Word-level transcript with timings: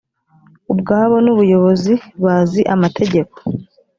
ubwabo 0.71 1.15
n 1.23 1.27
‘ubuyobozi 1.33 1.93
bazi 2.23 2.61
amategeko. 2.73 3.35